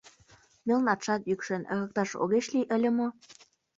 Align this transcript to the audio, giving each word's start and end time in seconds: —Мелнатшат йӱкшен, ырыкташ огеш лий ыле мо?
—Мелнатшат 0.67 1.21
йӱкшен, 1.29 1.63
ырыкташ 1.73 2.09
огеш 2.21 2.45
лий 2.53 2.67
ыле 2.75 2.89
мо? 2.97 3.07